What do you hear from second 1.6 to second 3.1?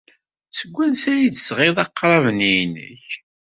aqrab-nnek?